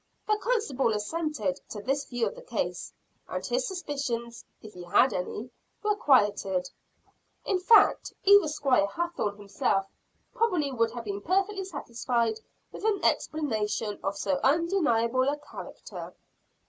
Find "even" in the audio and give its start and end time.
8.23-8.47